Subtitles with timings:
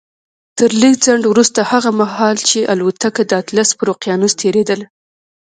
[0.57, 4.85] تر لږ ځنډ وروسته هغه مهال چې الوتکه د اطلس پر اقيانوس تېرېدله.